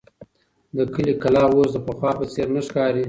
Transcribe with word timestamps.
د 0.77 0.79
کلي 0.93 1.13
کلا 1.23 1.43
اوس 1.51 1.69
د 1.73 1.77
پخوا 1.87 2.11
په 2.19 2.25
څېر 2.33 2.47
نه 2.55 2.61
ښکاري. 2.67 2.99